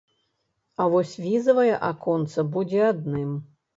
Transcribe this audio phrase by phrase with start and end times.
[0.81, 3.31] А вось візавае аконца будзе адным.